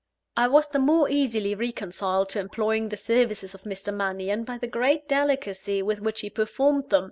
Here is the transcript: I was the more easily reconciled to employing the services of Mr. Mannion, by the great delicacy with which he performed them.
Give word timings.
I 0.35 0.47
was 0.47 0.67
the 0.67 0.79
more 0.79 1.07
easily 1.09 1.53
reconciled 1.53 2.29
to 2.29 2.39
employing 2.39 2.89
the 2.89 2.97
services 2.97 3.53
of 3.53 3.61
Mr. 3.65 3.93
Mannion, 3.93 4.45
by 4.45 4.57
the 4.57 4.65
great 4.65 5.07
delicacy 5.07 5.83
with 5.83 5.99
which 5.99 6.21
he 6.21 6.29
performed 6.31 6.89
them. 6.89 6.99